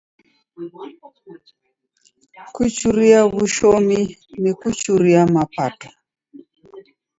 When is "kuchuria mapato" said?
4.59-5.89